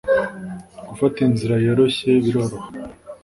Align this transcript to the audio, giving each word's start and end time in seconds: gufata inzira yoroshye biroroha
gufata 0.87 1.17
inzira 1.27 1.55
yoroshye 1.65 2.09
biroroha 2.23 2.67